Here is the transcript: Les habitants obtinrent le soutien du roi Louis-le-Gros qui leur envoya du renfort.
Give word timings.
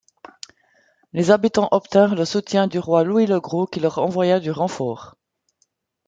Les 1.13 1.29
habitants 1.29 1.67
obtinrent 1.69 2.15
le 2.15 2.25
soutien 2.25 2.65
du 2.65 2.79
roi 2.79 3.03
Louis-le-Gros 3.03 3.67
qui 3.67 3.79
leur 3.79 3.99
envoya 3.99 4.39
du 4.39 4.49
renfort. 4.49 5.15